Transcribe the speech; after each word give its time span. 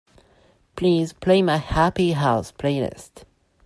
Please 0.75 1.13
play 1.13 1.43
my 1.43 1.57
Happy 1.57 2.13
House 2.13 2.51
playlist. 2.51 3.23